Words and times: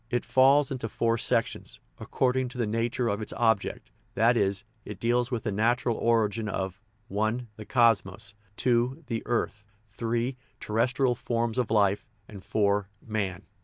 It 0.09 0.25
falls 0.25 0.71
into 0.71 0.89
four 0.89 1.19
sections, 1.19 1.79
according 1.99 2.49
to 2.49 2.57
the 2.57 2.65
nature 2.65 3.07
of 3.07 3.21
its 3.21 3.33
object; 3.33 3.91
that 4.15 4.35
is, 4.35 4.63
it 4.83 4.99
deals 4.99 5.29
with 5.29 5.43
the 5.43 5.51
natural 5.51 5.95
origin 5.95 6.49
of 6.49 6.81
(i) 7.15 7.45
the 7.55 7.65
cosmos, 7.65 8.33
(2) 8.57 9.03
the 9.05 9.21
earth, 9.27 9.63
(3) 9.91 10.37
terrestrial 10.59 11.13
forms 11.13 11.59
of 11.59 11.69
life, 11.69 12.07
and 12.27 12.43
(4) 12.43 12.89
man. 13.05 13.43